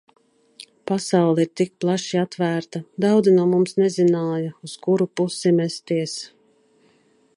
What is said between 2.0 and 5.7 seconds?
atvērta, daudzi no mums nezināja, uz kuru pusi